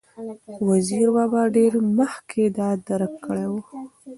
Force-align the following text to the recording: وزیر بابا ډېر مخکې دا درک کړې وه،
وزیر 0.69 1.07
بابا 1.15 1.41
ډېر 1.55 1.73
مخکې 1.97 2.43
دا 2.57 2.69
درک 2.87 3.13
کړې 3.25 3.45
وه، 3.51 3.61